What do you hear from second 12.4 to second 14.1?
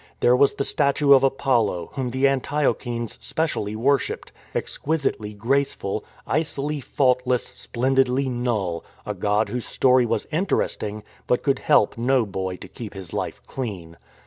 to keep his life clean.